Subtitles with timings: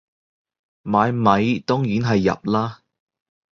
[0.81, 2.79] 買米當然係入喇